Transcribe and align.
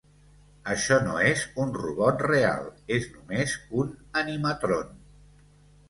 Això 0.75 0.97
no 1.07 1.17
és 1.31 1.43
un 1.67 1.75
robot 1.83 2.25
real, 2.29 2.67
és 2.99 3.07
només 3.13 3.57
un 3.85 3.97
animatron. 4.27 5.03